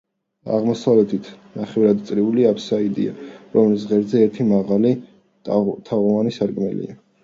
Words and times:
აღმოსავლეთით 0.53 1.29
ნახევარწრიული 1.57 2.49
აფსიდია, 2.53 3.15
რომლის 3.59 3.87
ღერძზე 3.95 4.27
ერთი 4.27 4.51
მაღალი 4.57 4.99
თაღოვანი 5.55 6.41
სარკმელია. 6.45 7.03